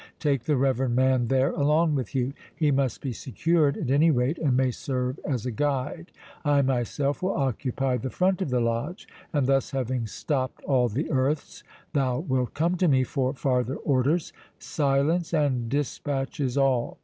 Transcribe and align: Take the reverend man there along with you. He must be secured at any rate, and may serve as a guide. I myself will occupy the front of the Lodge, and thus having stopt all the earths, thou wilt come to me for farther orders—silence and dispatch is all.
Take 0.17 0.45
the 0.45 0.57
reverend 0.57 0.95
man 0.95 1.27
there 1.27 1.51
along 1.51 1.93
with 1.93 2.15
you. 2.15 2.33
He 2.55 2.71
must 2.71 3.01
be 3.01 3.13
secured 3.13 3.77
at 3.77 3.91
any 3.91 4.09
rate, 4.09 4.39
and 4.39 4.57
may 4.57 4.71
serve 4.71 5.19
as 5.23 5.45
a 5.45 5.51
guide. 5.51 6.11
I 6.43 6.63
myself 6.63 7.21
will 7.21 7.35
occupy 7.37 7.97
the 7.97 8.09
front 8.09 8.41
of 8.41 8.49
the 8.49 8.61
Lodge, 8.61 9.07
and 9.31 9.45
thus 9.45 9.69
having 9.69 10.07
stopt 10.07 10.63
all 10.63 10.89
the 10.89 11.11
earths, 11.11 11.63
thou 11.93 12.17
wilt 12.17 12.55
come 12.55 12.77
to 12.77 12.87
me 12.87 13.03
for 13.03 13.31
farther 13.35 13.75
orders—silence 13.75 15.35
and 15.35 15.69
dispatch 15.69 16.39
is 16.39 16.57
all. 16.57 16.97